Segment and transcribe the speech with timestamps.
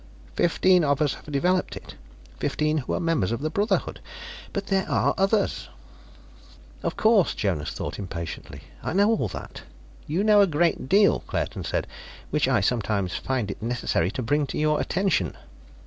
[0.35, 1.93] Fifteen of us have developed it;
[2.39, 3.99] fifteen who are members of the Brotherhood.
[4.51, 5.69] But there are others"
[6.81, 8.61] "Of course," Jonas thought impatiently.
[8.81, 9.61] "I know all that."
[10.07, 11.85] "You know a great deal," Claerten said,
[12.31, 15.37] "which I sometimes find it necessary to bring to your attention."